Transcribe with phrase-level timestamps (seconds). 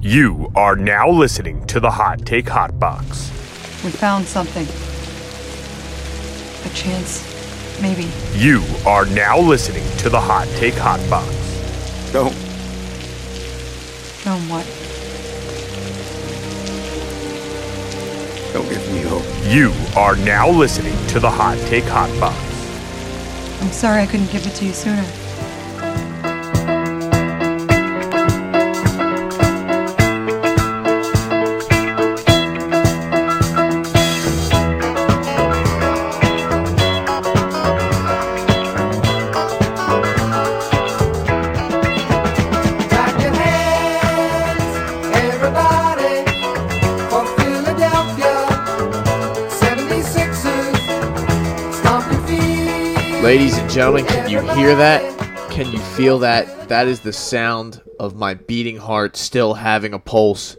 [0.00, 3.30] You are now listening to the Hot Take Hot Box.
[3.82, 4.62] We found something.
[6.64, 7.24] A chance,
[7.82, 8.08] maybe.
[8.36, 11.28] You are now listening to the Hot Take Hot Box.
[12.12, 12.32] Don't.
[14.48, 14.64] What?
[18.52, 19.24] Don't give me hope.
[19.52, 22.38] You are now listening to the Hot Take Hot Box.
[23.60, 25.04] I'm sorry I couldn't give it to you sooner.
[53.78, 55.00] Gentlemen, can you hear that?
[55.52, 56.68] Can you feel that?
[56.68, 60.56] That is the sound of my beating heart still having a pulse.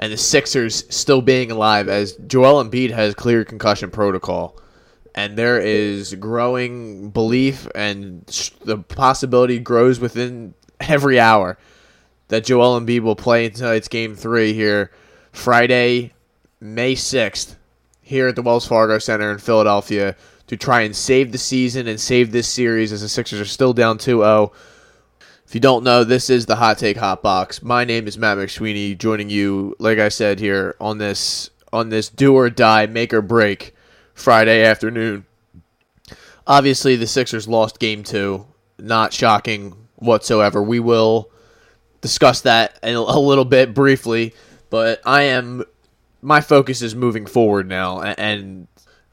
[0.00, 4.58] And the Sixers still being alive as Joel Embiid has cleared concussion protocol.
[5.14, 8.26] And there is growing belief and
[8.64, 11.56] the possibility grows within every hour
[12.26, 14.90] that Joel Embiid will play in tonight's game three here
[15.30, 16.12] Friday,
[16.58, 17.54] May 6th,
[18.02, 22.00] here at the Wells Fargo Center in Philadelphia to try and save the season and
[22.00, 24.52] save this series as the Sixers are still down 2 0.
[25.46, 27.62] If you don't know, this is the Hot Take Hot Box.
[27.62, 32.08] My name is Matt McSweeney, joining you, like I said here, on this on this
[32.08, 33.74] do or die, make or break
[34.14, 35.26] Friday afternoon.
[36.46, 38.46] Obviously, the Sixers lost game two.
[38.78, 40.62] Not shocking whatsoever.
[40.62, 41.30] We will
[42.00, 44.34] discuss that a little bit briefly,
[44.70, 45.64] but I am
[46.22, 48.66] my focus is moving forward now, and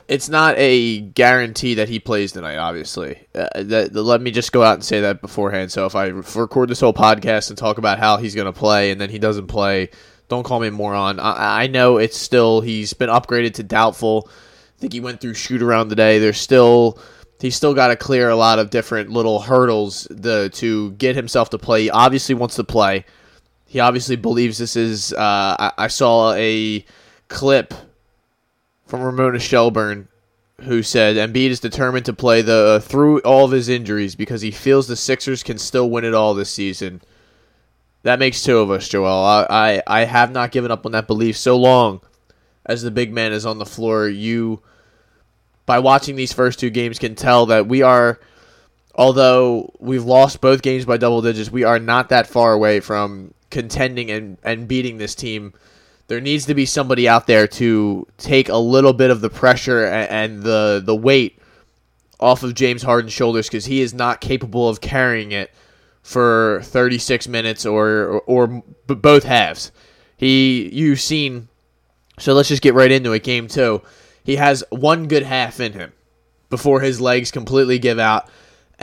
[0.07, 2.57] it's not a guarantee that he plays tonight.
[2.57, 5.71] Obviously, uh, that, let me just go out and say that beforehand.
[5.71, 8.91] So if I record this whole podcast and talk about how he's going to play,
[8.91, 9.89] and then he doesn't play,
[10.27, 11.19] don't call me moron.
[11.19, 14.29] I, I know it's still he's been upgraded to doubtful.
[14.77, 16.19] I think he went through shoot around today.
[16.19, 16.99] There's still
[17.39, 21.49] he's still got to clear a lot of different little hurdles the, to get himself
[21.51, 21.83] to play.
[21.83, 23.05] He obviously wants to play.
[23.65, 25.13] He obviously believes this is.
[25.13, 26.85] Uh, I, I saw a
[27.27, 27.73] clip
[28.85, 30.07] from Ramona Shelburne,
[30.61, 34.41] who said Embiid is determined to play the uh, through all of his injuries because
[34.41, 37.01] he feels the Sixers can still win it all this season.
[38.03, 39.07] That makes two of us, Joel.
[39.07, 42.01] I, I, I have not given up on that belief so long
[42.65, 44.07] as the big man is on the floor.
[44.07, 44.61] You,
[45.65, 48.19] by watching these first two games, can tell that we are,
[48.93, 53.33] although we've lost both games by double digits, we are not that far away from
[53.49, 55.53] contending and, and beating this team
[56.07, 59.85] there needs to be somebody out there to take a little bit of the pressure
[59.85, 61.39] and, the the weight
[62.19, 65.51] off of James Harden's shoulders because he is not capable of carrying it
[66.01, 69.71] for 36 minutes or or, or both halves.
[70.17, 71.47] He you've seen.
[72.19, 73.23] So let's just get right into it.
[73.23, 73.81] Game two,
[74.23, 75.93] he has one good half in him
[76.49, 78.29] before his legs completely give out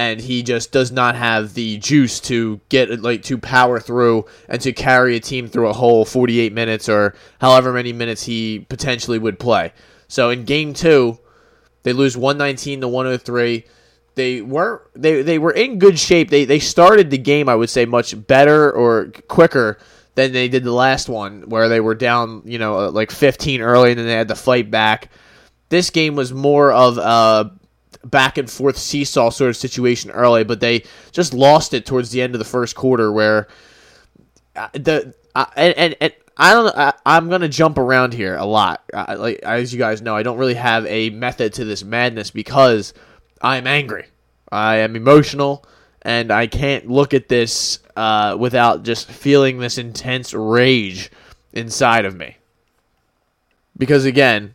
[0.00, 4.59] and he just does not have the juice to get like to power through and
[4.62, 9.19] to carry a team through a whole 48 minutes or however many minutes he potentially
[9.19, 9.75] would play.
[10.09, 11.19] So in game 2,
[11.83, 13.66] they lose 119 to 103.
[14.15, 16.31] They were they they were in good shape.
[16.31, 19.77] They they started the game I would say much better or quicker
[20.15, 23.61] than they did the last one where they were down, you know, uh, like 15
[23.61, 25.11] early and then they had to fight back.
[25.69, 27.59] This game was more of a
[28.05, 32.22] back and forth seesaw sort of situation early, but they just lost it towards the
[32.22, 33.49] end of the first quarter where
[34.56, 36.77] uh, the uh, and, and, and I don't.
[36.77, 38.83] I, I'm gonna jump around here a lot.
[38.93, 42.31] Uh, like as you guys know, I don't really have a method to this madness
[42.31, 42.94] because
[43.43, 44.06] I'm angry.
[44.50, 45.65] I am emotional,
[46.03, 51.11] and I can't look at this uh, without just feeling this intense rage
[51.53, 52.37] inside of me.
[53.77, 54.55] Because again,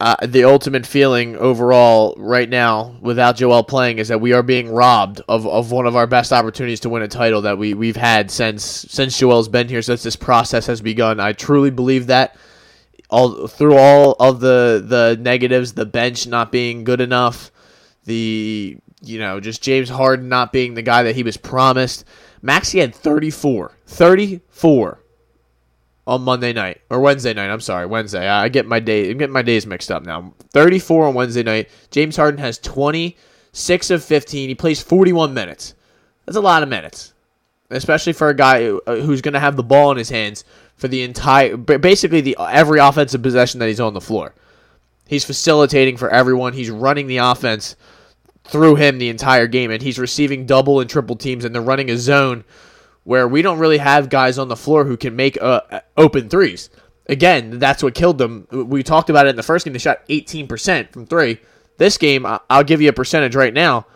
[0.00, 4.70] uh, the ultimate feeling overall right now without Joel playing is that we are being
[4.70, 7.96] robbed of, of one of our best opportunities to win a title that we, we've
[7.96, 11.18] had since since Joel's been here since this process has begun.
[11.18, 12.36] I truly believe that
[13.10, 17.50] all through all of the the negatives, the bench not being good enough,
[18.04, 22.04] the you know, just James Harden not being the guy that he was promised.
[22.40, 23.72] Maxey had 34.
[23.86, 25.00] 34
[26.08, 27.50] on Monday night or Wednesday night.
[27.50, 28.26] I'm sorry, Wednesday.
[28.26, 29.10] I get my day.
[29.10, 30.32] I'm getting my days mixed up now.
[30.54, 31.68] 34 on Wednesday night.
[31.90, 34.48] James Harden has 26 of 15.
[34.48, 35.74] He plays 41 minutes.
[36.24, 37.12] That's a lot of minutes,
[37.68, 40.44] especially for a guy uh, who's going to have the ball in his hands
[40.76, 44.34] for the entire, basically the every offensive possession that he's on the floor.
[45.06, 46.54] He's facilitating for everyone.
[46.54, 47.76] He's running the offense
[48.44, 51.90] through him the entire game, and he's receiving double and triple teams, and they're running
[51.90, 52.44] a zone
[53.08, 55.62] where we don't really have guys on the floor who can make uh,
[55.96, 56.68] open threes.
[57.06, 58.46] Again, that's what killed them.
[58.50, 59.72] We talked about it in the first game.
[59.72, 61.40] They shot 18% from three.
[61.78, 63.86] This game, I'll give you a percentage right now.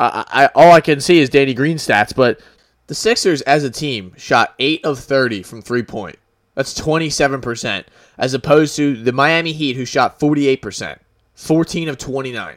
[0.00, 2.40] I, I all I can see is Danny Green stats, but
[2.88, 6.18] the Sixers as a team shot eight of 30 from three point.
[6.56, 7.84] That's 27%,
[8.18, 10.98] as opposed to the Miami Heat who shot 48%,
[11.36, 12.56] 14 of 29.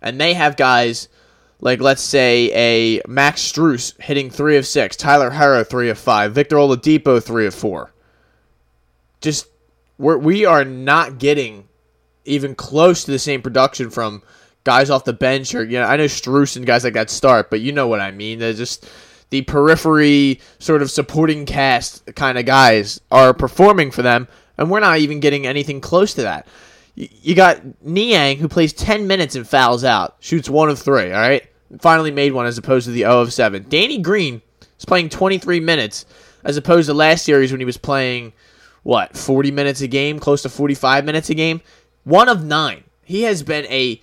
[0.00, 1.08] And they have guys
[1.60, 6.32] like let's say a Max Strus hitting three of six, Tyler Herro three of five,
[6.32, 7.92] Victor Oladipo three of four.
[9.20, 9.46] Just
[9.98, 11.68] we're, we are not getting
[12.24, 14.22] even close to the same production from
[14.64, 17.50] guys off the bench or you know I know Strus and guys like that start,
[17.50, 18.38] but you know what I mean.
[18.38, 18.88] They're just
[19.30, 24.28] the periphery sort of supporting cast kind of guys are performing for them,
[24.58, 26.46] and we're not even getting anything close to that.
[26.94, 31.12] You got Niang who plays 10 minutes and fouls out, shoots one of three.
[31.12, 31.46] All right,
[31.80, 33.66] finally made one as opposed to the 0 of seven.
[33.68, 34.42] Danny Green
[34.78, 36.06] is playing 23 minutes
[36.44, 38.32] as opposed to last series when he was playing
[38.82, 41.60] what 40 minutes a game, close to 45 minutes a game.
[42.04, 42.84] One of nine.
[43.04, 44.00] He has been a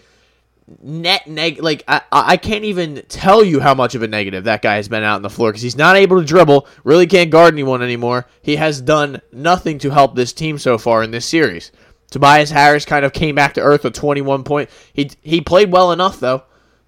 [0.82, 4.62] net neg like I, I can't even tell you how much of a negative that
[4.62, 7.30] guy has been out on the floor because he's not able to dribble really can't
[7.30, 11.26] guard anyone anymore he has done nothing to help this team so far in this
[11.26, 11.72] series
[12.12, 15.94] tobias harris kind of came back to earth with 21 point he he played well
[15.94, 16.44] enough though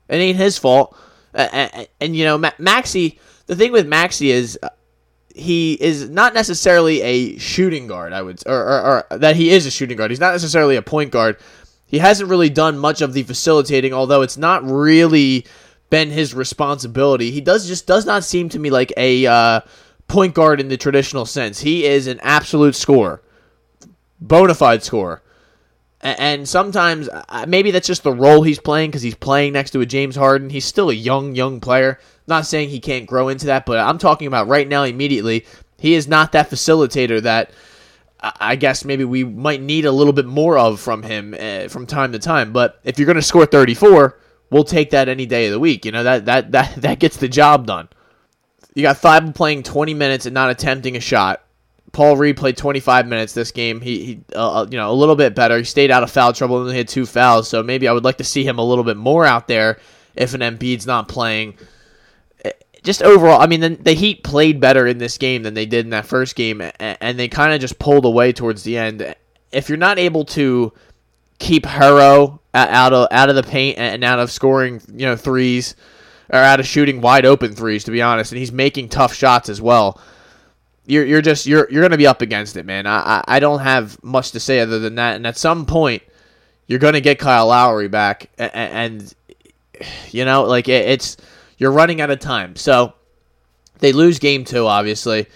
[0.09, 0.97] it ain't his fault
[1.33, 4.69] and, and, you know Ma- maxey the thing with maxey is uh,
[5.33, 9.65] he is not necessarily a shooting guard i would or, or, or that he is
[9.65, 11.37] a shooting guard he's not necessarily a point guard
[11.89, 15.47] he hasn't really done much of the facilitating, although it's not really
[15.89, 17.31] been his responsibility.
[17.31, 19.61] He does just does not seem to me like a uh,
[20.07, 21.59] point guard in the traditional sense.
[21.61, 23.23] He is an absolute scorer,
[24.21, 25.23] bona fide scorer.
[26.01, 29.81] And sometimes uh, maybe that's just the role he's playing because he's playing next to
[29.81, 30.49] a James Harden.
[30.49, 31.99] He's still a young, young player.
[32.25, 35.45] Not saying he can't grow into that, but I'm talking about right now, immediately.
[35.77, 37.51] He is not that facilitator that
[38.21, 41.67] I I guess maybe we might need a little bit more of from him uh,
[41.67, 42.53] from time to time.
[42.53, 44.17] But if you're going to score 34,
[44.49, 45.85] we'll take that any day of the week.
[45.85, 47.89] You know that that that that gets the job done.
[48.75, 51.43] You got Thybulle playing 20 minutes and not attempting a shot.
[51.91, 53.81] Paul Reed played 25 minutes this game.
[53.81, 55.57] He, he uh, you know, a little bit better.
[55.57, 57.47] He stayed out of foul trouble and only had two fouls.
[57.47, 59.79] So maybe I would like to see him a little bit more out there
[60.15, 61.57] if an Embiid's not playing
[62.83, 65.85] just overall, I mean, the, the Heat played better in this game than they did
[65.85, 69.15] in that first game, a- and they kind of just pulled away towards the end.
[69.51, 70.73] If you're not able to
[71.39, 75.75] keep Herro out of out of the paint and out of scoring, you know, threes
[76.29, 79.49] or out of shooting wide open threes, to be honest, and he's making tough shots
[79.49, 79.99] as well.
[80.85, 82.87] You're, you're just you're you're gonna be up against it, man.
[82.87, 85.15] I, I don't have much to say other than that.
[85.15, 86.01] And at some point,
[86.67, 89.13] you're gonna get Kyle Lowry back, a- a- and
[90.09, 91.17] you know, like it, it's
[91.57, 92.55] you're running out of time.
[92.55, 92.93] So
[93.79, 95.27] they lose game two, obviously.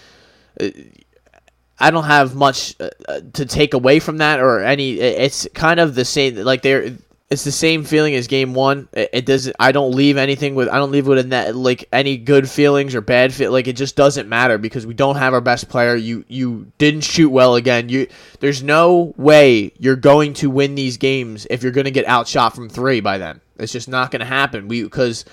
[1.80, 2.90] I don't have much uh,
[3.34, 4.94] to take away from that, or any.
[5.00, 6.36] It's kind of the same.
[6.36, 6.92] Like they're,
[7.34, 8.88] it's the same feeling as game one.
[8.94, 9.56] It, it doesn't.
[9.60, 10.70] I don't leave anything with.
[10.70, 13.52] I don't leave with a like any good feelings or bad feel.
[13.52, 15.96] Like it just doesn't matter because we don't have our best player.
[15.96, 17.90] You you didn't shoot well again.
[17.90, 18.08] You
[18.40, 22.56] there's no way you're going to win these games if you're going to get outshot
[22.56, 23.42] from three by them.
[23.58, 24.68] It's just not going to happen.
[24.68, 25.26] We because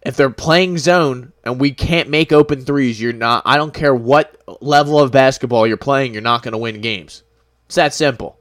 [0.00, 3.42] if they're playing zone and we can't make open threes, you're not.
[3.44, 7.22] I don't care what level of basketball you're playing, you're not going to win games.
[7.66, 8.38] It's that simple.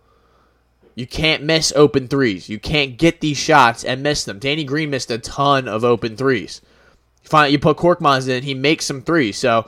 [0.95, 2.47] You can't miss open threes.
[2.47, 4.39] You can't get these shots and miss them.
[4.39, 6.61] Danny Green missed a ton of open threes.
[7.21, 9.37] You find you put Korkmaz in, he makes some threes.
[9.37, 9.67] So,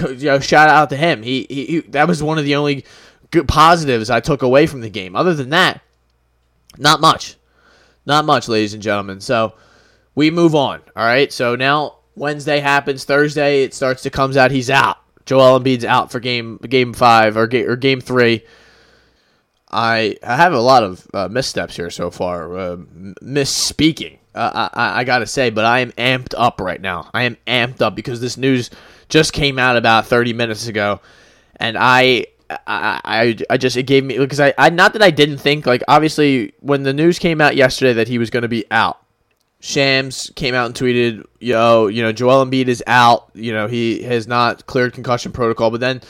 [0.00, 1.22] you know, shout out to him.
[1.22, 2.84] He, he, he that was one of the only
[3.32, 5.16] good positives I took away from the game.
[5.16, 5.82] Other than that,
[6.78, 7.36] not much,
[8.06, 9.20] not much, ladies and gentlemen.
[9.20, 9.54] So
[10.14, 10.80] we move on.
[10.94, 11.32] All right.
[11.32, 13.04] So now Wednesday happens.
[13.04, 14.52] Thursday it starts to comes out.
[14.52, 14.98] He's out.
[15.26, 18.44] Joel Embiid's out for game game five or ga- or game three.
[19.70, 22.76] I I have a lot of uh, missteps here so far, uh,
[23.22, 24.18] misspeaking.
[24.34, 27.10] Uh, I I gotta say, but I am amped up right now.
[27.12, 28.70] I am amped up because this news
[29.08, 31.00] just came out about 30 minutes ago,
[31.56, 32.26] and I.
[32.66, 35.66] I, I, I just it gave me because I, I not that I didn't think
[35.66, 39.00] like obviously when the news came out yesterday that he was going to be out
[39.60, 43.30] Shams came out and tweeted, "Yo, you know, Joel Embiid is out.
[43.34, 46.00] You know, he has not cleared concussion protocol." But then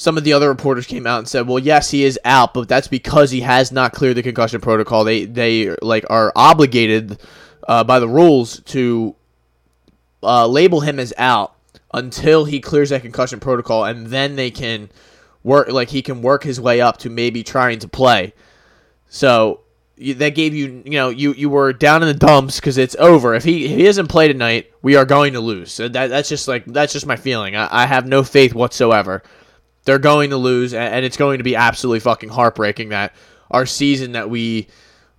[0.00, 2.70] some of the other reporters came out and said, "Well, yes, he is out, but
[2.70, 5.04] that's because he has not cleared the concussion protocol.
[5.04, 7.20] They they like are obligated
[7.68, 9.14] uh, by the rules to
[10.22, 11.54] uh, label him as out
[11.92, 14.88] until he clears that concussion protocol, and then they can
[15.42, 18.32] work like he can work his way up to maybe trying to play."
[19.10, 19.60] So
[19.98, 23.34] that gave you you know you you were down in the dumps because it's over.
[23.34, 25.70] If he if he doesn't play tonight, we are going to lose.
[25.70, 27.54] So that that's just like that's just my feeling.
[27.54, 29.22] I, I have no faith whatsoever.
[29.84, 33.14] They're going to lose, and, it's going to be absolutely fucking heartbreaking that
[33.50, 34.68] our season that we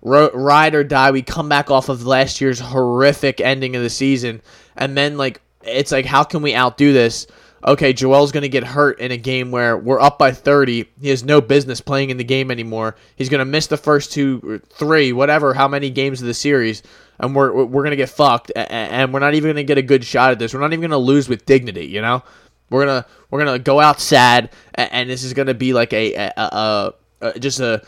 [0.02, 1.10] ride or die.
[1.10, 4.42] We come back off of last year's horrific ending of the season,
[4.76, 7.26] and then like it's like how can we outdo this?
[7.64, 10.88] Okay, Joel's going to get hurt in a game where we're up by 30.
[11.00, 12.96] He has no business playing in the game anymore.
[13.14, 16.82] He's going to miss the first two, three, whatever, how many games of the series,
[17.20, 18.50] and we're we're going to get fucked.
[18.56, 20.54] And we're not even going to get a good shot at this.
[20.54, 21.86] We're not even going to lose with dignity.
[21.86, 22.24] You know,
[22.72, 26.14] we're gonna we're gonna go out sad, a- and this is to be like a,
[26.14, 27.82] a, a, a just a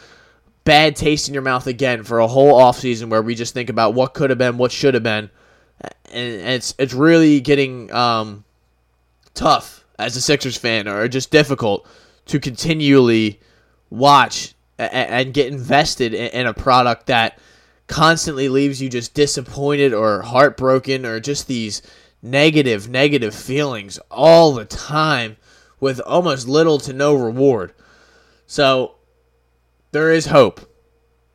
[0.65, 3.95] bad taste in your mouth again for a whole offseason where we just think about
[3.95, 5.31] what could have been, what should have been,
[6.13, 8.45] and it's it's really getting um,
[9.35, 11.87] tough as a Sixers fan, or just difficult
[12.27, 13.41] to continually
[13.91, 17.39] watch a- a- and get invested in, in a product that
[17.87, 21.83] constantly leaves you just disappointed or heartbroken or just these
[22.25, 25.37] negative negative feelings all the time
[25.79, 27.73] with almost little to no reward.
[28.47, 28.95] So
[29.93, 30.61] there is hope.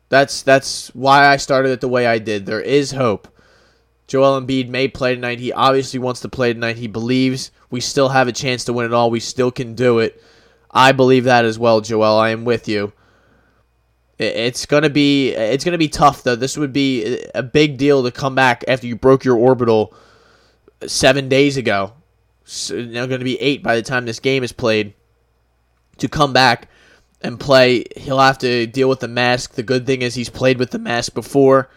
[0.08, 2.44] That's that's why I started it the way I did.
[2.44, 3.28] There is hope.
[4.08, 5.38] Joel Embiid may play tonight.
[5.38, 6.76] He obviously wants to play tonight.
[6.76, 9.08] He believes we still have a chance to win it all.
[9.08, 10.20] We still can do it.
[10.72, 12.18] I believe that as well, Joel.
[12.18, 12.92] I am with you.
[14.18, 16.34] It's gonna be it's gonna be tough though.
[16.34, 19.94] This would be a big deal to come back after you broke your orbital
[20.86, 21.92] seven days ago.
[22.44, 24.94] So now going to be eight by the time this game is played.
[25.98, 26.68] To come back
[27.20, 29.52] and play, he'll have to deal with the mask.
[29.52, 31.68] The good thing is he's played with the mask before.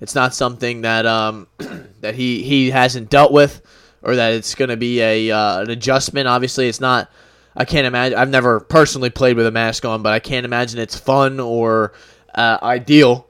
[0.00, 1.46] It's not something that um,
[2.00, 3.62] that he he hasn't dealt with,
[4.02, 6.28] or that it's going to be a uh, an adjustment.
[6.28, 7.10] Obviously, it's not.
[7.56, 8.18] I can't imagine.
[8.18, 11.94] I've never personally played with a mask on, but I can't imagine it's fun or
[12.34, 13.26] uh, ideal.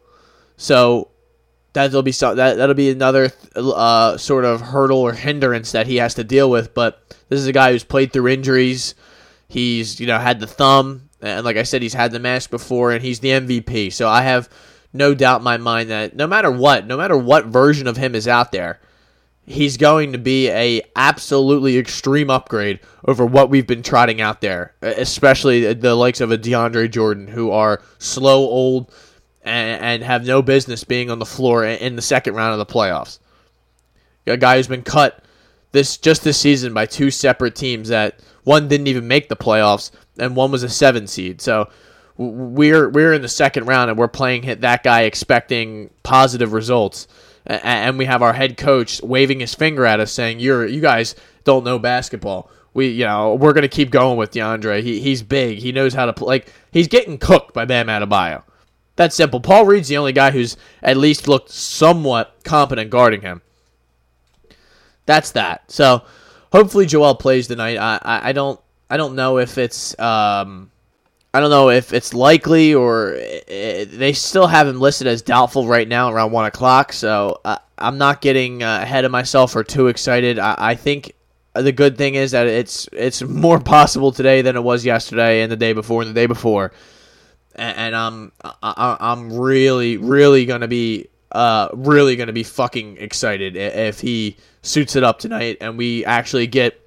[0.57, 1.12] So
[1.73, 5.97] that'll be so, that that'll be another uh, sort of hurdle or hindrance that he
[5.97, 6.75] has to deal with.
[6.75, 8.95] But this is a guy who's played through injuries.
[9.49, 12.93] He's you know had the thumb, and like I said, he's had the mask before,
[12.93, 13.93] and he's the MVP.
[13.93, 14.49] So I have
[14.93, 18.15] no doubt in my mind that no matter what, no matter what version of him
[18.15, 18.81] is out there,
[19.47, 24.75] he's going to be a absolutely extreme upgrade over what we've been trotting out there,
[24.83, 28.93] especially the likes of a DeAndre Jordan, who are slow, old,
[29.45, 32.73] and, and have no business being on the floor in the second round of the
[32.73, 33.19] playoffs.
[34.27, 35.25] A guy who's been cut
[35.73, 39.91] this just this season by two separate teams that one didn't even make the playoffs
[40.19, 41.41] and one was a seven seed.
[41.41, 41.69] So
[42.17, 47.09] we're we're in the second round and we're playing hit that guy expecting positive results,
[47.47, 51.15] and we have our head coach waving his finger at us saying you're you guys
[51.45, 52.51] don't know basketball.
[52.75, 54.83] We you know we're gonna keep going with DeAndre.
[54.83, 55.59] He he's big.
[55.59, 56.27] He knows how to play.
[56.27, 58.43] Like he's getting cooked by Bam Adebayo.
[58.97, 59.41] That's simple.
[59.41, 63.43] Paul Reed's the only guy who's at least looked somewhat competent guarding him.
[65.07, 65.71] That's that.
[65.71, 66.03] So
[66.53, 67.79] hopefully Joel plays tonight.
[67.79, 70.71] I, I, I don't I don't know if it's um
[71.35, 73.19] I don't know if it's likely or uh,
[73.49, 76.93] they still have him listed as doubtful right now around one o'clock.
[76.93, 80.39] So uh, I'm not getting uh, ahead of myself or too excited.
[80.39, 81.15] I, I think
[81.55, 85.51] the good thing is that it's it's more possible today than it was yesterday and
[85.51, 86.73] the day before and the day before.
[87.55, 93.57] And, and I'm I, I'm really really gonna be uh really gonna be fucking excited
[93.57, 96.81] if he suits it up tonight and we actually get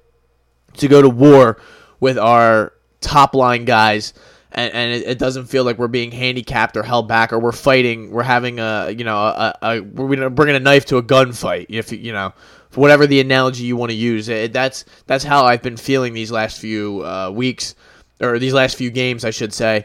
[0.78, 1.58] to go to war
[2.00, 4.14] with our top line guys.
[4.52, 7.52] And, and it, it doesn't feel like we're being handicapped or held back or we're
[7.52, 8.10] fighting.
[8.10, 11.92] We're having a you know a, a we're bringing a knife to a gunfight if
[11.92, 12.32] you know
[12.74, 14.28] whatever the analogy you want to use.
[14.28, 17.74] It, that's that's how I've been feeling these last few uh, weeks
[18.20, 19.84] or these last few games I should say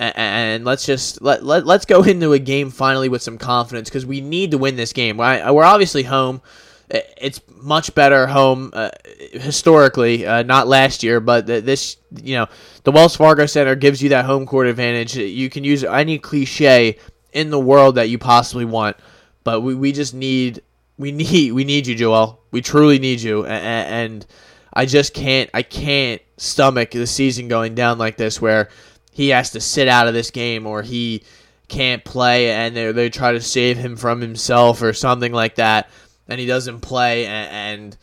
[0.00, 4.06] and, let's just let, let let's go into a game finally with some confidence because
[4.06, 5.18] we need to win this game.
[5.18, 6.40] We're obviously home.
[6.88, 8.90] It's much better home uh,
[9.32, 12.46] historically, uh, not last year, but this you know
[12.82, 15.16] the Wells Fargo Center gives you that home court advantage.
[15.16, 16.98] You can use any cliche
[17.32, 18.96] in the world that you possibly want,
[19.44, 20.62] but we, we just need
[20.98, 22.40] we need we need you, Joel.
[22.50, 24.26] We truly need you, and
[24.72, 28.70] I just can't I can't stomach the season going down like this where
[29.10, 31.22] he has to sit out of this game or he
[31.68, 35.88] can't play and they they try to save him from himself or something like that
[36.28, 37.96] and he doesn't play and, and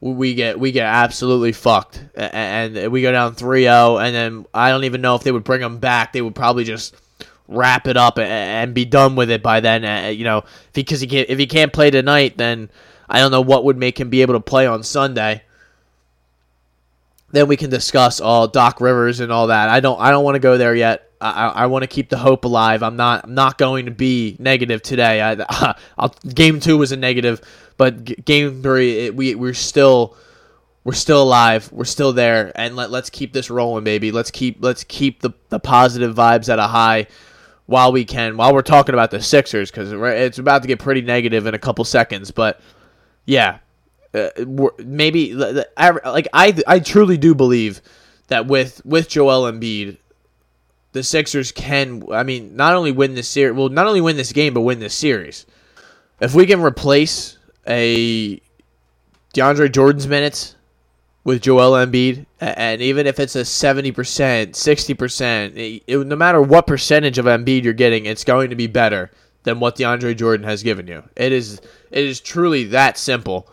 [0.00, 2.02] we get we get absolutely fucked.
[2.14, 5.60] And, we go down 3-0 and then I don't even know if they would bring
[5.60, 6.12] him back.
[6.12, 6.94] They would probably just
[7.48, 10.44] wrap it up and, be done with it by then you know.
[10.72, 12.70] Because he can't if he can't play tonight then
[13.08, 15.42] I don't know what would make him be able to play on Sunday
[17.32, 19.68] then we can discuss all Doc Rivers and all that.
[19.68, 21.10] I don't I don't want to go there yet.
[21.20, 22.82] I, I want to keep the hope alive.
[22.82, 25.20] I'm not I'm not going to be negative today.
[25.20, 27.40] I, I'll, game two was a negative,
[27.76, 30.16] but g- game three it, we we're still
[30.82, 31.70] we're still alive.
[31.72, 34.12] We're still there, and let let's keep this rolling, baby.
[34.12, 37.06] Let's keep let's keep the the positive vibes at a high
[37.66, 38.36] while we can.
[38.36, 41.58] While we're talking about the Sixers, because it's about to get pretty negative in a
[41.58, 42.30] couple seconds.
[42.30, 42.60] But
[43.26, 43.58] yeah,
[44.14, 44.28] uh,
[44.78, 47.80] maybe like I I truly do believe
[48.28, 49.98] that with with Joel Embiid,
[50.92, 52.04] the Sixers can.
[52.12, 54.80] I mean, not only win this series, well, not only win this game, but win
[54.80, 55.46] this series.
[56.20, 58.40] If we can replace a
[59.34, 60.56] DeAndre Jordan's minutes
[61.22, 65.56] with Joel Embiid, and even if it's a seventy percent, sixty percent,
[65.88, 69.10] no matter what percentage of Embiid you're getting, it's going to be better
[69.44, 71.02] than what DeAndre Jordan has given you.
[71.16, 73.48] It is it is truly that simple,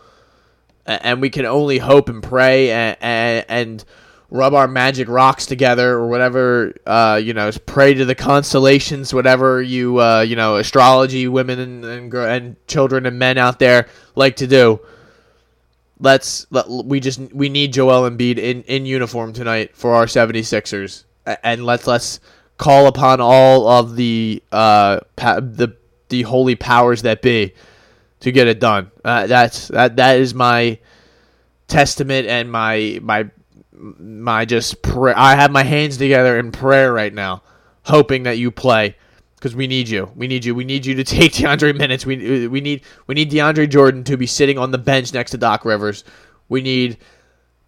[0.88, 3.84] and we can only hope and pray and and, and
[4.30, 9.62] rub our magic rocks together or whatever uh, you know pray to the constellations whatever
[9.62, 14.36] you uh, you know astrology women and and, and children and men out there like
[14.36, 14.80] to do.
[16.00, 21.04] Let's let, we just we need Joel Embiid in in uniform tonight for our 76ers
[21.42, 22.20] and let's let's
[22.56, 25.76] call upon all of the uh pa- the
[26.08, 27.52] the holy powers that be
[28.20, 28.90] to get it done.
[29.04, 30.78] Uh, that's that that is my
[31.66, 33.30] testament and my my
[33.72, 37.42] my just pray- I have my hands together in prayer right now,
[37.84, 38.96] hoping that you play
[39.36, 40.10] because we need you.
[40.16, 40.54] We need you.
[40.54, 42.04] We need you to take DeAndre minutes.
[42.04, 45.38] We we need we need DeAndre Jordan to be sitting on the bench next to
[45.38, 46.04] Doc Rivers.
[46.48, 46.98] We need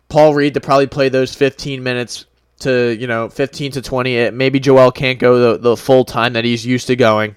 [0.09, 2.27] Paul Reed to probably play those 15 minutes
[2.61, 4.17] to you know 15 to 20.
[4.17, 7.37] Eh, Maybe Joel can't go the, the full time that he's used to going.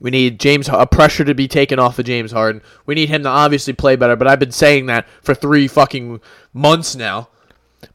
[0.00, 2.62] We need James a pressure to be taken off of James Harden.
[2.86, 6.20] We need him to obviously play better, but I've been saying that for three fucking
[6.52, 7.28] months now.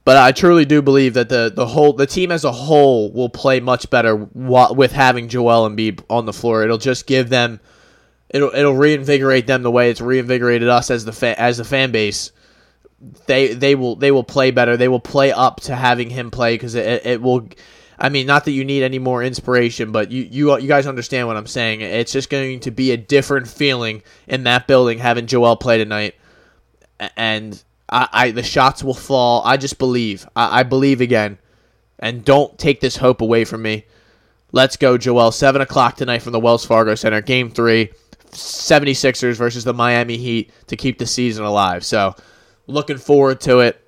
[0.06, 3.30] But I truly do believe that the the whole the team as a whole will
[3.30, 6.64] play much better with having Joel Embiid on the floor.
[6.64, 7.60] It'll just give them
[8.30, 11.92] it'll it'll reinvigorate them the way it's reinvigorated us as the fa- as the fan
[11.92, 12.32] base.
[13.28, 14.76] They they will they will play better.
[14.78, 17.48] They will play up to having him play because it, it will.
[18.04, 21.28] I mean, not that you need any more inspiration, but you, you you guys understand
[21.28, 21.82] what I'm saying.
[21.82, 26.14] It's just going to be a different feeling in that building having Joel play tonight
[27.18, 29.42] and I, I the shots will fall.
[29.46, 30.28] I just believe.
[30.36, 31.38] I, I believe again,
[32.00, 33.86] and don't take this hope away from me.
[34.52, 35.32] Let's go, Joel.
[35.32, 37.22] Seven o'clock tonight from the Wells Fargo Center.
[37.22, 37.92] Game three.
[38.32, 41.86] 76ers versus the Miami Heat to keep the season alive.
[41.86, 42.16] So,
[42.66, 43.80] looking forward to it.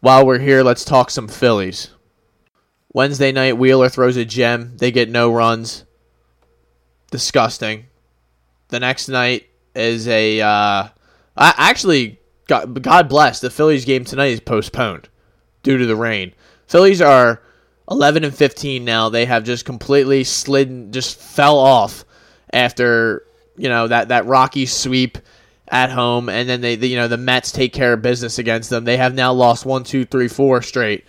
[0.00, 1.90] While we're here, let's talk some Phillies.
[2.92, 4.76] Wednesday night, Wheeler throws a gem.
[4.76, 5.84] They get no runs.
[7.10, 7.86] Disgusting.
[8.68, 10.40] The next night is a.
[10.40, 10.88] Uh,
[11.36, 12.20] I actually
[12.52, 15.08] God, God bless the Phillies game tonight is postponed
[15.62, 16.34] due to the rain.
[16.66, 17.40] Phillies are
[17.90, 19.08] 11 and 15 now.
[19.08, 22.04] They have just completely slid, just fell off
[22.52, 23.24] after
[23.56, 25.18] you know that that rocky sweep
[25.68, 28.70] at home, and then they, the, you know the Mets take care of business against
[28.70, 28.84] them.
[28.84, 31.04] They have now lost one, two, three, four straight.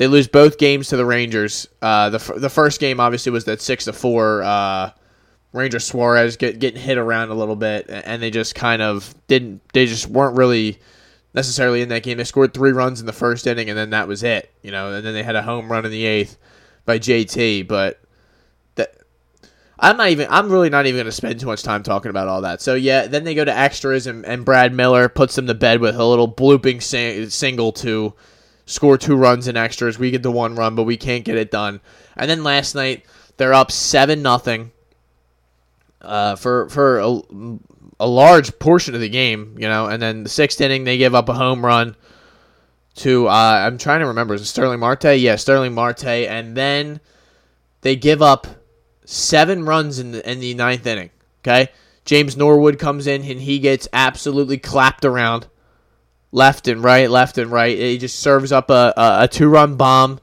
[0.00, 1.68] They lose both games to the Rangers.
[1.82, 4.42] Uh, the f- the first game obviously was that six to four.
[4.42, 4.92] Uh,
[5.52, 9.60] Ranger Suarez get getting hit around a little bit, and they just kind of didn't.
[9.74, 10.78] They just weren't really
[11.34, 12.16] necessarily in that game.
[12.16, 14.50] They scored three runs in the first inning, and then that was it.
[14.62, 16.38] You know, and then they had a home run in the eighth
[16.86, 17.68] by JT.
[17.68, 18.00] But
[18.76, 18.94] that
[19.78, 20.28] I'm not even.
[20.30, 22.62] I'm really not even going to spend too much time talking about all that.
[22.62, 25.82] So yeah, then they go to extras, and, and Brad Miller puts them to bed
[25.82, 28.14] with a little blooping sing, single to
[28.70, 29.98] score two runs in extras.
[29.98, 31.80] We get the one run, but we can't get it done.
[32.16, 33.04] And then last night
[33.36, 34.72] they're up seven nothing
[36.00, 37.20] uh, for for a,
[37.98, 39.86] a large portion of the game, you know.
[39.86, 41.96] And then the sixth inning, they give up a home run
[42.96, 45.18] to uh, I'm trying to remember is it Starling Marte?
[45.18, 47.00] Yeah, Starling Marte, and then
[47.82, 48.46] they give up
[49.04, 51.10] seven runs in the in the ninth inning.
[51.42, 51.70] Okay,
[52.04, 55.46] James Norwood comes in and he gets absolutely clapped around,
[56.32, 57.76] left and right, left and right.
[57.76, 60.20] He just serves up a a, a two run bomb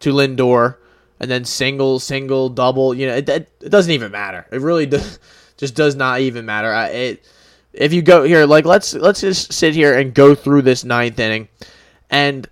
[0.00, 0.76] to Lindor
[1.20, 2.94] and then single, single, double.
[2.94, 4.46] You know, it, it, it doesn't even matter.
[4.50, 5.18] It really does,
[5.56, 6.72] just does not even matter.
[6.72, 7.24] I, it
[7.72, 11.18] if you go here, like let's let's just sit here and go through this ninth
[11.18, 11.48] inning,
[12.10, 12.48] and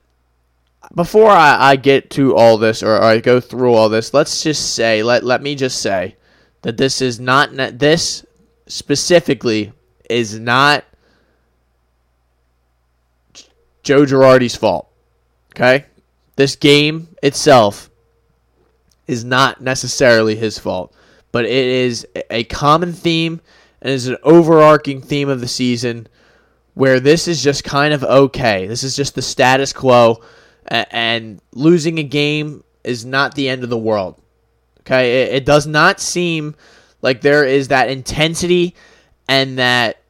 [0.94, 4.42] before I, I get to all this or, or I go through all this, let's
[4.42, 6.16] just say let let me just say
[6.62, 8.24] that this is not this
[8.66, 9.72] specifically
[10.08, 10.84] is not
[13.86, 14.90] Joe Girardi's fault.
[15.54, 15.86] Okay,
[16.34, 17.88] this game itself
[19.06, 20.92] is not necessarily his fault,
[21.30, 23.40] but it is a common theme
[23.80, 26.08] and is an overarching theme of the season
[26.74, 28.66] where this is just kind of okay.
[28.66, 30.20] This is just the status quo,
[30.66, 34.20] and losing a game is not the end of the world.
[34.80, 36.56] Okay, it, does not seem
[37.02, 38.74] like there is that intensity
[39.28, 40.02] and that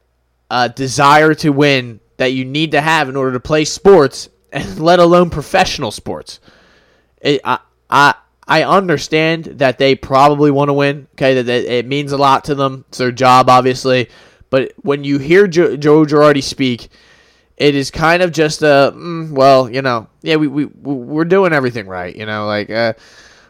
[0.49, 4.79] uh, desire to win that you need to have in order to play sports, and
[4.79, 6.39] let alone professional sports.
[7.21, 8.15] It, I, I,
[8.47, 11.07] I understand that they probably want to win.
[11.13, 12.85] Okay, that, that it means a lot to them.
[12.89, 14.09] It's their job, obviously.
[14.49, 16.89] But when you hear Joe, Joe Girardi speak,
[17.57, 21.53] it is kind of just a mm, well, you know, yeah, we we we're doing
[21.53, 22.15] everything right.
[22.15, 22.93] You know, like uh,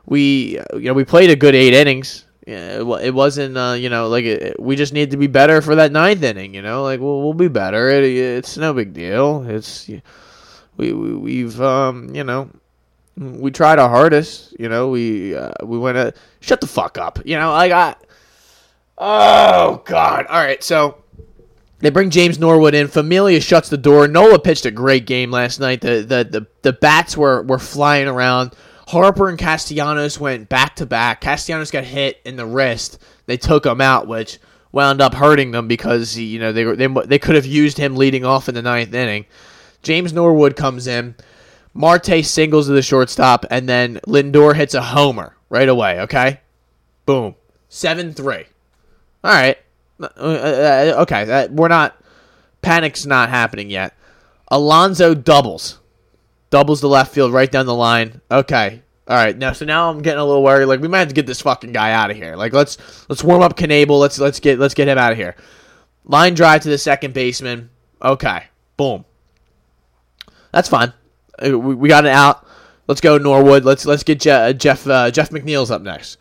[0.05, 2.25] we you know we played a good eight innings.
[2.47, 5.61] Yeah, it, it wasn't uh, you know like it, we just need to be better
[5.61, 6.53] for that ninth inning.
[6.53, 7.89] You know, like we'll we'll be better.
[7.89, 9.43] It, it's no big deal.
[9.49, 9.89] It's
[10.77, 12.49] we, we we've um you know
[13.17, 14.57] we tried our hardest.
[14.57, 17.19] You know we uh, we went to shut the fuck up.
[17.25, 17.95] You know I
[18.97, 20.25] oh god.
[20.27, 21.03] All right, so.
[21.79, 22.87] They bring James Norwood in.
[22.87, 24.07] Familia shuts the door.
[24.07, 25.81] Nola pitched a great game last night.
[25.81, 28.55] The the the, the bats were, were flying around.
[28.87, 31.19] Harper and Castellanos went back to back.
[31.21, 32.99] Castellanos got hit in the wrist.
[33.25, 34.39] They took him out, which
[34.71, 37.95] wound up hurting them because you know they were they they could have used him
[37.95, 39.25] leading off in the ninth inning.
[39.81, 41.15] James Norwood comes in.
[41.73, 45.99] Marte singles to the shortstop, and then Lindor hits a homer right away.
[46.01, 46.39] Okay,
[47.05, 47.35] boom,
[47.69, 48.45] seven three.
[49.23, 49.57] All right.
[49.99, 51.97] Uh, uh, okay, that, we're not.
[52.61, 53.93] Panic's not happening yet.
[54.47, 55.79] Alonso doubles,
[56.49, 58.21] doubles the left field right down the line.
[58.31, 59.37] Okay, all right.
[59.37, 60.65] Now, so now I'm getting a little worried.
[60.65, 62.35] Like we might have to get this fucking guy out of here.
[62.35, 62.77] Like let's
[63.09, 63.99] let's warm up Knebel.
[63.99, 65.35] Let's let's get let's get him out of here.
[66.05, 67.69] Line drive to the second baseman.
[68.01, 68.43] Okay,
[68.77, 69.05] boom.
[70.51, 70.93] That's fine.
[71.43, 72.45] Uh, We, we got it out.
[72.87, 73.65] Let's go Norwood.
[73.65, 76.17] Let's let's get Je- uh, Jeff uh, Jeff McNeil's up next.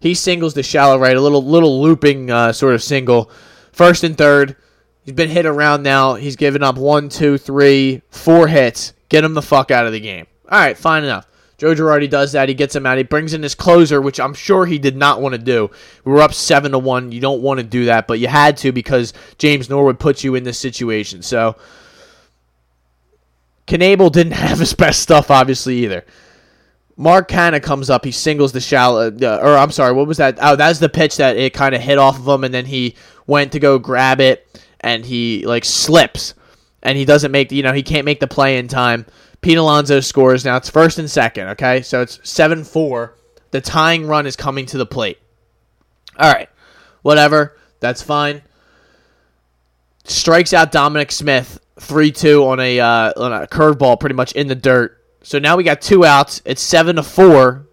[0.00, 3.30] He singles to shallow right, a little little looping uh, sort of single.
[3.72, 4.56] First and third.
[5.04, 6.14] He's been hit around now.
[6.14, 8.92] He's given up one, two, three, four hits.
[9.08, 10.26] Get him the fuck out of the game.
[10.50, 11.26] All right, fine enough.
[11.58, 12.48] Joe Girardi does that.
[12.48, 12.98] He gets him out.
[12.98, 15.70] He brings in his closer, which I'm sure he did not want to do.
[16.04, 17.12] We were up seven to one.
[17.12, 20.34] You don't want to do that, but you had to because James Norwood put you
[20.34, 21.22] in this situation.
[21.22, 21.56] So
[23.66, 26.04] Knebel didn't have his best stuff, obviously either.
[26.98, 28.04] Mark Canha comes up.
[28.04, 30.38] He singles the shallow, uh, or I'm sorry, what was that?
[30.40, 32.96] Oh, that's the pitch that it kind of hit off of him, and then he
[33.26, 34.46] went to go grab it,
[34.80, 36.34] and he like slips,
[36.86, 39.06] and he doesn't make, you know, he can't make the play in time.
[39.40, 40.44] Pete Alonso scores.
[40.44, 41.48] Now it's first and second.
[41.48, 43.16] Okay, so it's seven four.
[43.50, 45.18] The tying run is coming to the plate.
[46.16, 46.48] All right,
[47.02, 47.58] whatever.
[47.80, 48.42] That's fine.
[50.04, 54.46] Strikes out Dominic Smith three two on a uh, on a curveball, pretty much in
[54.46, 55.02] the dirt.
[55.22, 56.40] So now we got two outs.
[56.44, 57.66] It's seven to four.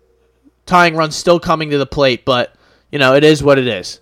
[0.65, 2.55] Tying run still coming to the plate, but
[2.91, 3.99] you know it is what it is.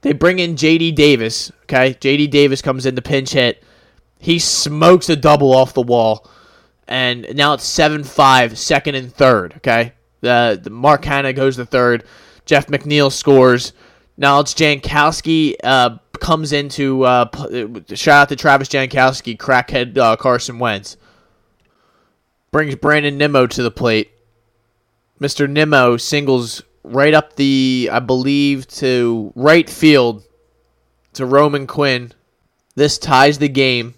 [0.00, 0.92] They bring in J.D.
[0.92, 1.52] Davis.
[1.62, 2.26] Okay, J.D.
[2.26, 3.62] Davis comes in to pinch hit.
[4.18, 6.28] He smokes a double off the wall,
[6.88, 9.54] and now it's seven five, second and third.
[9.58, 12.04] Okay, the, the Mark Canha goes to third.
[12.44, 13.72] Jeff McNeil scores.
[14.16, 17.28] Now it's Jankowski uh, comes into uh,
[17.94, 20.96] shout out to Travis Jankowski, crackhead uh, Carson Wentz
[22.56, 24.12] brings Brandon Nimmo to the plate.
[25.20, 25.46] Mr.
[25.46, 30.24] Nimmo singles right up the, I believe, to right field
[31.12, 32.12] to Roman Quinn.
[32.74, 33.94] This ties the game.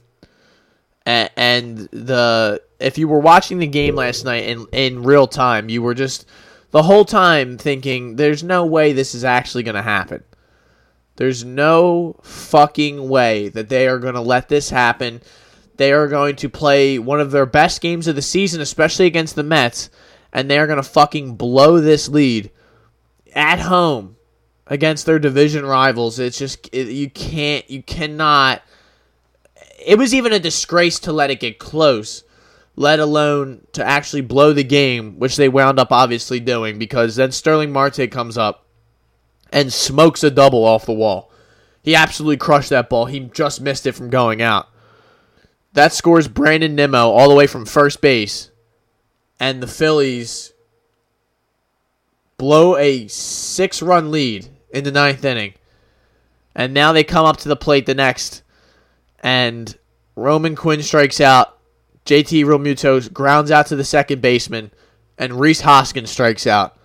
[1.08, 5.80] And the if you were watching the game last night in in real time, you
[5.80, 6.26] were just
[6.70, 10.22] the whole time thinking, "There's no way this is actually going to happen."
[11.16, 15.20] There's no fucking way that they are going to let this happen.
[15.76, 19.34] They are going to play one of their best games of the season, especially against
[19.34, 19.90] the Mets,
[20.32, 22.50] and they are going to fucking blow this lead
[23.34, 24.16] at home
[24.66, 26.18] against their division rivals.
[26.18, 28.62] It's just it, you can't, you cannot.
[29.84, 32.24] It was even a disgrace to let it get close,
[32.76, 37.32] let alone to actually blow the game, which they wound up obviously doing because then
[37.32, 38.66] Starling Marte comes up
[39.52, 41.30] and smokes a double off the wall.
[41.82, 43.06] He absolutely crushed that ball.
[43.06, 44.68] He just missed it from going out.
[45.72, 48.50] That scores Brandon Nimmo all the way from first base.
[49.40, 50.52] And the Phillies
[52.36, 55.54] blow a six run lead in the ninth inning.
[56.54, 58.42] And now they come up to the plate the next.
[59.20, 59.76] And
[60.16, 61.58] Roman Quinn strikes out.
[62.04, 64.70] JT Realmuto grounds out to the second baseman.
[65.18, 66.76] And Rhys Hoskins strikes out.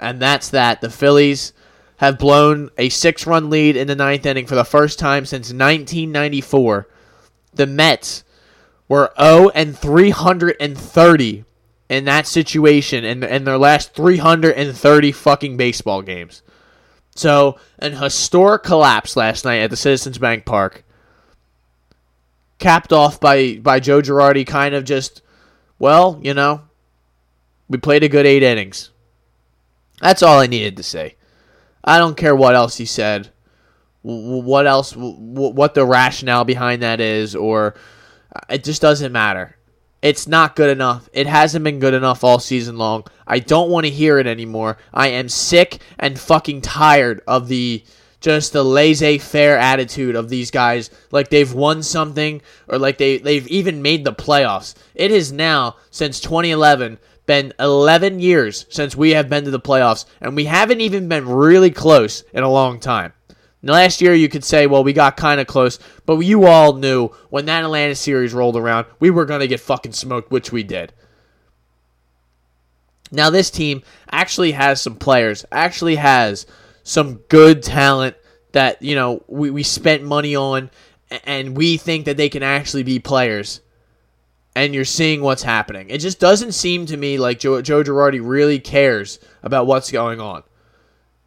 [0.00, 0.80] And that's that.
[0.80, 1.52] The Phillies
[1.98, 5.48] have blown a six run lead in the ninth inning for the first time since
[5.48, 6.88] 1994.
[7.54, 8.24] The Mets
[8.88, 11.44] were 0 and 330
[11.88, 16.42] in that situation in, in their last 330 fucking baseball games.
[17.14, 20.84] So, an historic collapse last night at the Citizens Bank Park,
[22.58, 25.22] capped off by, by Joe Girardi kind of just,
[25.78, 26.62] well, you know,
[27.68, 28.90] We played a good eight innings.
[30.00, 31.16] That's all I needed to say.
[31.84, 33.30] I don't care what else he said,
[34.02, 37.74] what else, what the rationale behind that is, or
[38.34, 39.56] uh, it just doesn't matter.
[40.00, 41.08] It's not good enough.
[41.12, 43.04] It hasn't been good enough all season long.
[43.26, 44.78] I don't want to hear it anymore.
[44.94, 47.84] I am sick and fucking tired of the
[48.20, 53.46] just the laissez-faire attitude of these guys like they've won something or like they they've
[53.48, 54.74] even made the playoffs.
[54.94, 60.06] It is now since 2011 been 11 years since we have been to the playoffs
[60.20, 63.12] and we haven't even been really close in a long time.
[63.62, 67.08] Last year, you could say, well, we got kind of close, but you all knew
[67.28, 70.62] when that Atlanta series rolled around, we were going to get fucking smoked, which we
[70.62, 70.92] did.
[73.10, 76.46] Now, this team actually has some players, actually has
[76.88, 78.16] some good talent
[78.52, 80.70] that, you know, we, we spent money on,
[81.24, 83.60] and we think that they can actually be players.
[84.56, 85.90] And you're seeing what's happening.
[85.90, 90.18] It just doesn't seem to me like Joe, Joe Girardi really cares about what's going
[90.18, 90.42] on.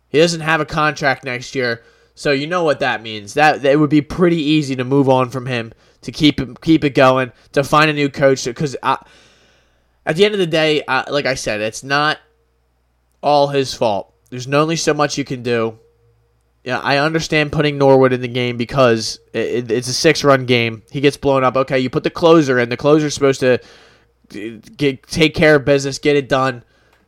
[0.10, 1.84] He doesn't have a contract next year.
[2.15, 3.36] So you know what that means.
[3.36, 6.84] That it would be pretty easy to move on from him, to keep him, keep
[6.84, 8.43] it going, to find a new coach.
[8.45, 9.06] Because at
[10.15, 12.17] the end of the day, uh, like I said, it's not
[13.21, 14.11] all his fault.
[14.31, 15.77] There's only so much you can do.
[16.63, 20.83] Yeah, I understand putting Norwood in the game because it, it's a six-run game.
[20.89, 21.57] He gets blown up.
[21.57, 22.69] Okay, you put the closer in.
[22.69, 26.63] The closer's supposed to uh, get, take care of business, get it done.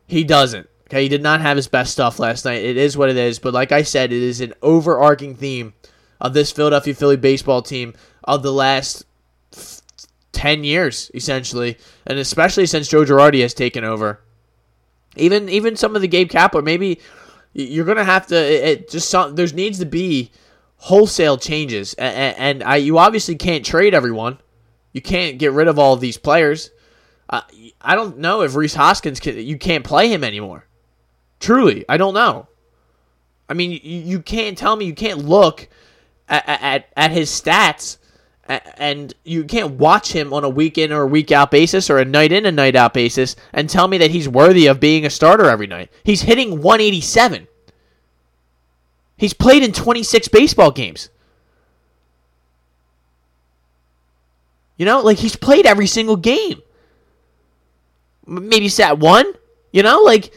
[0.06, 0.68] He doesn't.
[0.88, 2.62] Okay, he did not have his best stuff last night.
[2.62, 3.38] It is what it is.
[3.38, 5.72] But like I said, it is an overarching theme
[6.20, 9.06] of this Philadelphia Philly baseball team of the last
[10.32, 11.78] 10 years, essentially.
[12.06, 14.20] And especially since Joe Girardi has taken over.
[15.16, 17.00] Even even some of the Gabe Kapler, maybe
[17.54, 20.30] you're to have to, it, it just some, there needs to be
[20.76, 21.94] wholesale changes.
[21.94, 24.38] And, and I, you obviously can't trade everyone.
[24.92, 26.70] You can't get rid of all of these players.
[27.28, 27.42] Uh,
[27.80, 30.66] I don't know if Rhys Hoskins can, you can't play him anymore.
[31.40, 32.48] Truly, I don't know.
[33.48, 35.68] I mean, you, you can't tell me you can't look
[36.28, 37.98] at, at, at his stats
[38.48, 41.98] and you can't watch him on a week in or a week out basis or
[41.98, 45.06] a night in a night out basis and tell me that he's worthy of being
[45.06, 45.90] a starter every night.
[46.04, 47.48] He's hitting 187.
[49.16, 51.08] He's played in 26 baseball games.
[54.76, 56.60] You know, like he's played every single game.
[58.26, 59.32] Maybe sat one,
[59.72, 60.34] you know, like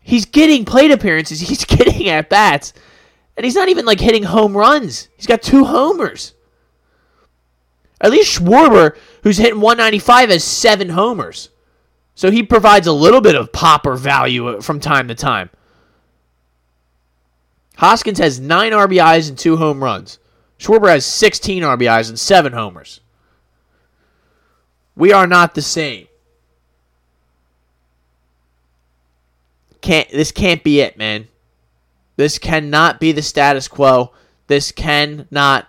[0.00, 2.72] he's getting plate appearances, he's getting at bats,
[3.36, 5.08] and he's not even like hitting home runs.
[5.16, 6.34] He's got two homers.
[8.00, 11.50] At least Schwarber, who's hitting 195, has seven homers.
[12.14, 15.50] So he provides a little bit of popper value uh, from time to time.
[17.76, 20.18] Hoskins has nine RBIs and two home runs.
[20.58, 23.00] Schwarber has 16 RBIs and seven homers.
[24.96, 26.08] We are not the same.
[29.80, 31.28] Can't this can't be it, man.
[32.16, 34.12] This cannot be the status quo.
[34.48, 35.68] This cannot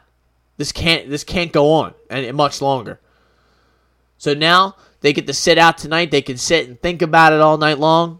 [0.58, 3.00] this can't this can't go on and much longer.
[4.17, 6.12] So now they get to sit out tonight.
[6.12, 8.19] They can sit and think about it all night long.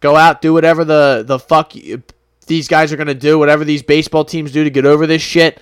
[0.00, 2.02] Go out, do whatever the the fuck you,
[2.46, 5.60] these guys are gonna do, whatever these baseball teams do to get over this shit.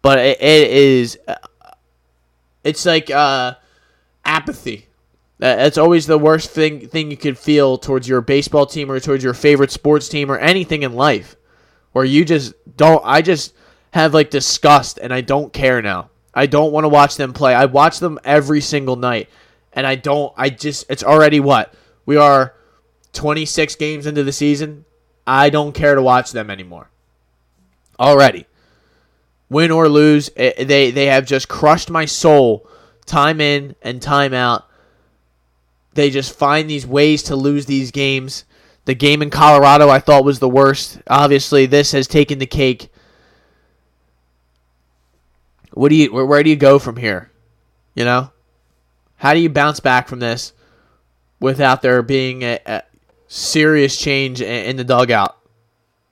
[0.00, 1.18] But it, it is,
[2.64, 3.54] it's like uh,
[4.24, 4.86] apathy.
[5.38, 9.24] That's always the worst thing thing you could feel towards your baseball team or towards
[9.24, 11.36] your favorite sports team or anything in life,
[11.90, 13.02] where you just don't.
[13.04, 13.52] I just
[13.92, 16.10] have like disgust and I don't care now.
[16.34, 17.54] I don't want to watch them play.
[17.54, 19.28] I watch them every single night
[19.72, 21.72] and I don't I just it's already what?
[22.04, 22.54] We are
[23.12, 24.84] 26 games into the season.
[25.26, 26.90] I don't care to watch them anymore.
[28.00, 28.46] Already.
[29.48, 32.66] Win or lose, eh, they they have just crushed my soul
[33.04, 34.66] time in and time out.
[35.94, 38.44] They just find these ways to lose these games.
[38.86, 41.00] The game in Colorado I thought was the worst.
[41.06, 42.88] Obviously, this has taken the cake.
[45.74, 47.30] What do you where, where do you go from here?
[47.94, 48.30] You know?
[49.16, 50.52] How do you bounce back from this
[51.40, 52.82] without there being a, a
[53.28, 55.36] serious change in, in the dugout?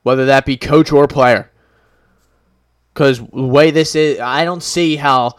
[0.03, 1.51] Whether that be coach or player.
[2.95, 5.37] Cuz the way this is I don't see how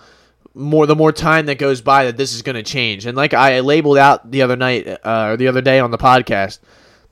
[0.53, 3.05] more the more time that goes by that this is going to change.
[3.05, 5.97] And like I labeled out the other night uh, or the other day on the
[5.97, 6.59] podcast,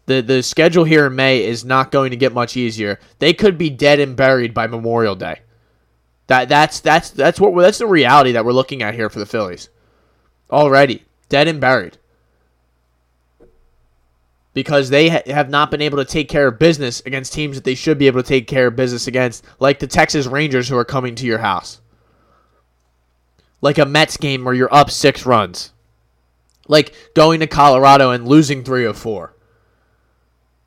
[0.06, 3.00] the the schedule here in May is not going to get much easier.
[3.20, 5.42] They could be dead and buried by Memorial Day.
[6.30, 9.26] That that's that's that's what that's the reality that we're looking at here for the
[9.28, 9.70] Phillies.
[10.52, 11.98] Already dead and buried
[14.54, 17.64] because they ha- have not been able to take care of business against teams that
[17.64, 20.78] they should be able to take care of business against, like the Texas Rangers who
[20.78, 21.82] are coming to your house,
[23.62, 25.72] like a Mets game where you're up six runs.
[26.70, 29.36] like going to Colorado and losing three or four.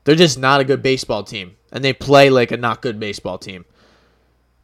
[0.03, 3.37] They're just not a good baseball team, and they play like a not good baseball
[3.37, 3.65] team.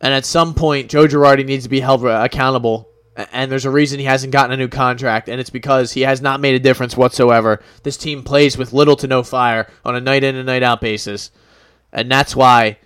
[0.01, 2.89] And at some point, Joe Girardi needs to be held accountable.
[3.33, 6.21] And there's a reason he hasn't gotten a new contract, and it's because he has
[6.21, 7.61] not made a difference whatsoever.
[7.83, 10.79] This team plays with little to no fire on a night in and night out
[10.79, 11.31] basis,
[11.91, 12.77] and that's why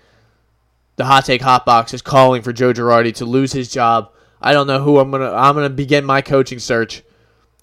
[0.96, 4.12] the hot take hot box is calling for Joe Girardi to lose his job.
[4.42, 5.32] I don't know who I'm gonna.
[5.32, 7.04] I'm gonna begin my coaching search,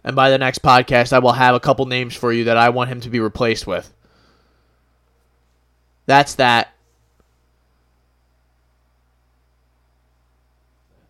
[0.04, 2.68] and by the next podcast, I will have a couple names for you that I
[2.68, 3.92] want him to be replaced with.
[6.06, 6.72] That's that.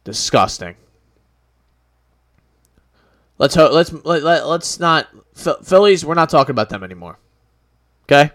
[0.05, 0.77] Disgusting.
[3.39, 6.05] Let's ho- let's let, let, let's not Phil- Phillies.
[6.05, 7.19] We're not talking about them anymore.
[8.05, 8.31] Okay.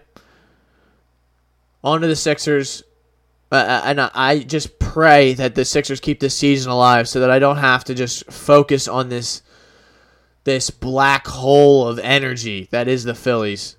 [1.84, 2.82] On to the Sixers.
[3.52, 7.30] Uh, and I- I just pray that the Sixers keep this season alive, so that
[7.30, 9.42] I don't have to just focus on this
[10.44, 13.76] this black hole of energy that is the Phillies,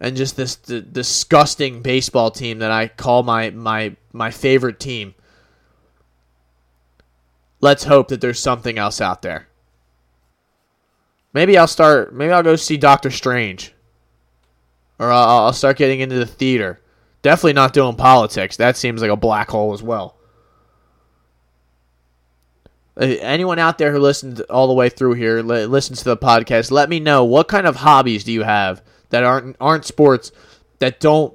[0.00, 5.14] and just this d- disgusting baseball team that I call my my my favorite team.
[7.60, 9.48] Let's hope that there's something else out there.
[11.32, 12.14] Maybe I'll start.
[12.14, 13.72] Maybe I'll go see Doctor Strange,
[14.98, 16.80] or I'll, I'll start getting into the theater.
[17.22, 18.56] Definitely not doing politics.
[18.56, 20.16] That seems like a black hole as well.
[22.96, 26.16] Uh, Anyone out there who listened all the way through here, li- listens to the
[26.16, 30.32] podcast, let me know what kind of hobbies do you have that aren't aren't sports
[30.78, 31.34] that don't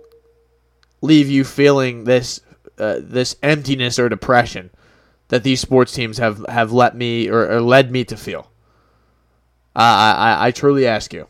[1.02, 2.42] leave you feeling this
[2.80, 4.72] uh, this emptiness or depression
[5.30, 8.52] that these sports teams have have let me or, or led me to feel.
[9.76, 11.28] Uh, I, I truly ask you.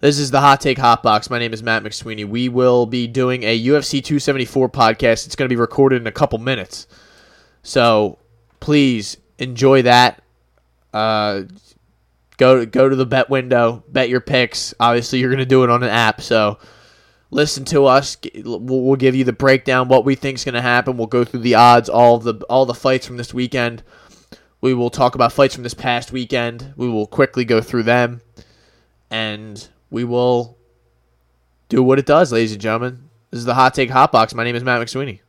[0.00, 1.30] This is the Hot Take Hot Box.
[1.30, 2.28] My name is Matt McSweeney.
[2.28, 5.26] We will be doing a UFC 274 podcast.
[5.26, 6.86] It's going to be recorded in a couple minutes.
[7.62, 8.18] So
[8.60, 10.22] please enjoy that.
[10.92, 11.42] Uh,
[12.36, 14.74] go go to the bet window, bet your picks.
[14.78, 16.20] Obviously, you're going to do it on an app.
[16.20, 16.58] So
[17.30, 18.16] listen to us.
[18.44, 20.96] We'll, give you the breakdown, what we think is going to happen.
[20.96, 23.82] We'll go through the odds, all the all the fights from this weekend.
[24.60, 26.72] We will talk about fights from this past weekend.
[26.76, 28.22] We will quickly go through them,
[29.10, 30.56] and we will
[31.68, 33.08] do what it does, ladies and gentlemen.
[33.30, 34.34] This is the Hot Take Hot Box.
[34.34, 35.20] My name is Matt McSweeney.